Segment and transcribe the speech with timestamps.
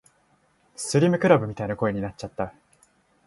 [0.75, 2.55] スリムクラブみたいな声になっちゃった